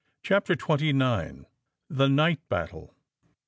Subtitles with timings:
[0.23, 1.45] CHAPTER TWENTY NINE.
[1.87, 2.95] THE NIGHT BATTLE.